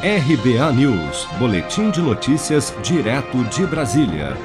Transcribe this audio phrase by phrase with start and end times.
[0.00, 4.36] RBA News, Boletim de Notícias, direto de Brasília.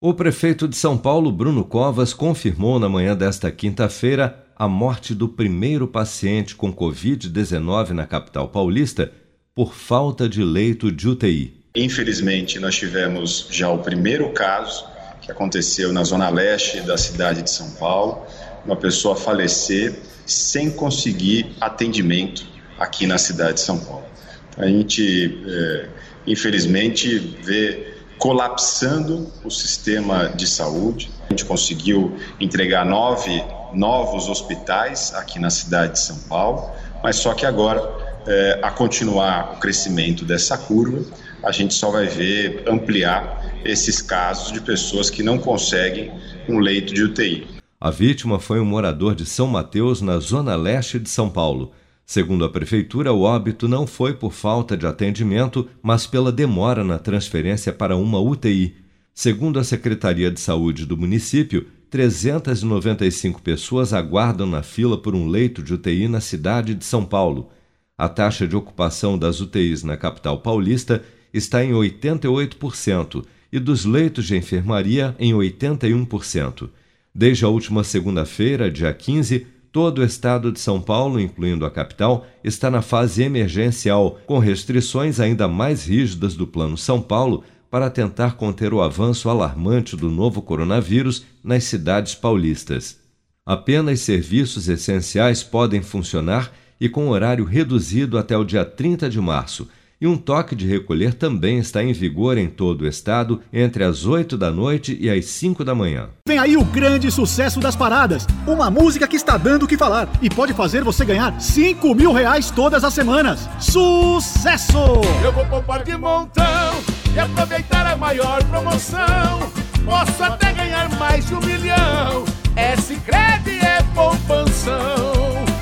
[0.00, 5.28] O prefeito de São Paulo, Bruno Covas, confirmou na manhã desta quinta-feira a morte do
[5.28, 9.10] primeiro paciente com Covid-19 na capital paulista
[9.52, 11.64] por falta de leito de UTI.
[11.74, 14.86] Infelizmente, nós tivemos já o primeiro caso
[15.20, 18.24] que aconteceu na zona leste da cidade de São Paulo,
[18.64, 19.92] uma pessoa falecer
[20.24, 22.46] sem conseguir atendimento
[22.78, 24.12] aqui na cidade de São Paulo.
[24.56, 25.88] A gente, é,
[26.26, 31.10] infelizmente, vê colapsando o sistema de saúde.
[31.26, 33.42] A gente conseguiu entregar nove
[33.74, 36.70] novos hospitais aqui na cidade de São Paulo,
[37.02, 37.82] mas só que agora,
[38.26, 41.02] é, a continuar o crescimento dessa curva,
[41.42, 46.12] a gente só vai ver ampliar esses casos de pessoas que não conseguem
[46.48, 47.46] um leito de UTI.
[47.80, 51.72] A vítima foi um morador de São Mateus, na zona leste de São Paulo.
[52.04, 56.98] Segundo a prefeitura, o óbito não foi por falta de atendimento, mas pela demora na
[56.98, 58.74] transferência para uma UTI.
[59.14, 65.62] Segundo a Secretaria de Saúde do município, 395 pessoas aguardam na fila por um leito
[65.62, 67.50] de UTI na cidade de São Paulo.
[67.98, 74.26] A taxa de ocupação das UTIs na capital paulista está em 88% e dos leitos
[74.26, 76.70] de enfermaria em 81%.
[77.14, 82.26] Desde a última segunda-feira, dia 15, todo o estado de São Paulo, incluindo a capital,
[82.44, 88.34] está na fase emergencial, com restrições ainda mais rígidas do Plano São Paulo para tentar
[88.36, 92.98] conter o avanço alarmante do novo coronavírus nas cidades paulistas.
[93.46, 99.68] Apenas serviços essenciais podem funcionar e com horário reduzido até o dia 30 de março
[100.02, 104.04] e um toque de recolher também está em vigor em todo o estado entre as
[104.04, 106.08] 8 da noite e as 5 da manhã.
[106.26, 108.26] Vem aí o grande sucesso das paradas.
[108.44, 112.12] Uma música que está dando o que falar e pode fazer você ganhar 5 mil
[112.12, 113.48] reais todas as semanas.
[113.60, 114.76] Sucesso!
[115.22, 116.82] Eu vou poupar de montão
[117.14, 119.52] e aproveitar a maior promoção.
[119.84, 122.24] Posso até ganhar mais de um milhão.
[122.56, 123.21] É poupanção.